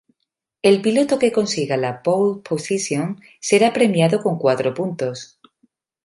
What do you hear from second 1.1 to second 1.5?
que